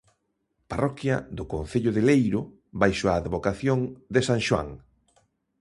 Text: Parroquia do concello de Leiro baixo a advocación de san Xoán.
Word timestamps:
Parroquia 0.71 1.15
do 1.37 1.43
concello 1.53 1.91
de 1.93 2.01
Leiro 2.07 2.41
baixo 2.81 3.05
a 3.07 3.17
advocación 3.21 3.79
de 4.13 4.21
san 4.27 4.39
Xoán. 4.47 4.69